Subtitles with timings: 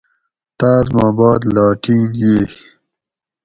[0.57, 2.45] تاۤس ما باد لاٹِین ییئ